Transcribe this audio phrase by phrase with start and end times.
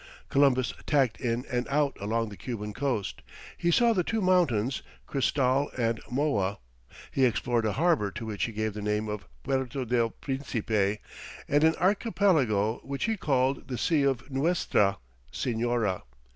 [0.29, 3.21] Columbus tacked in and out along the Cuban coast;
[3.55, 6.57] he saw the two mountains Cristal and Moa;
[7.11, 10.97] he explored a harbour to which he gave the name of Puerto del Principe,
[11.47, 14.97] and an archipelago which he called the Sea of Nuestra
[15.31, 16.01] Señora.